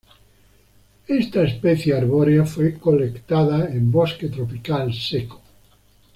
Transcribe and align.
Esta 1.07 1.43
especie 1.43 1.93
arbórea 1.95 2.43
fue 2.43 2.73
colectada 2.73 3.67
en 3.69 3.91
bosque 3.91 4.29
tropical 4.29 4.91
seco. 4.95 5.39